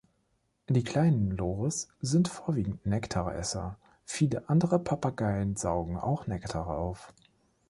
Die 0.67 0.83
kleinen 0.83 1.29
Loris 1.29 1.87
sind 1.99 2.27
vorwiegend 2.27 2.87
Nektaresser; 2.87 3.77
viele 4.03 4.49
andere 4.49 4.79
Papageien 4.79 5.55
saugen 5.55 5.95
auch 5.95 6.25
Nektar 6.25 6.65
auf. 6.69 7.13